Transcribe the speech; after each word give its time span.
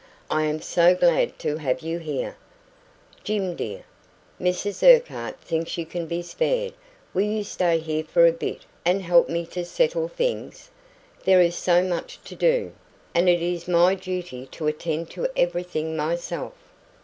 "I 0.31 0.45
am 0.45 0.63
so 0.63 0.95
glad 0.95 1.37
to 1.37 1.57
have 1.57 1.81
you 1.81 1.99
here. 1.99 2.35
Jim 3.23 3.55
dear, 3.55 3.83
Mrs 4.41 4.81
Urquhart 4.81 5.39
thinks 5.41 5.77
you 5.77 5.85
can 5.85 6.07
be 6.07 6.23
spared 6.23 6.73
will 7.13 7.21
you 7.27 7.43
stay 7.43 7.77
here 7.77 8.03
for 8.03 8.25
a 8.25 8.31
bit 8.31 8.61
and 8.83 9.03
help 9.03 9.29
me 9.29 9.45
to 9.45 9.63
settle 9.63 10.07
things? 10.07 10.71
There 11.25 11.39
is 11.41 11.55
so 11.55 11.83
much 11.83 12.17
to 12.23 12.33
do, 12.35 12.73
and 13.13 13.29
it 13.29 13.43
is 13.43 13.67
my 13.67 13.93
duty 13.93 14.47
to 14.47 14.65
attend 14.65 15.11
to 15.11 15.27
everything 15.37 15.95
myself. 15.95 16.53